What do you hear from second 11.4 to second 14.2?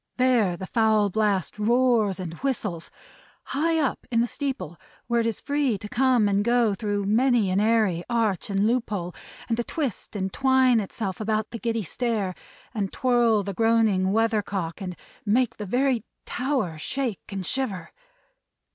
the giddy stair, and twirl the groaning